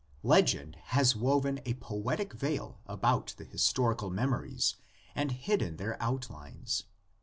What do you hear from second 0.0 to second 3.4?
Legend has woven a poetic veil about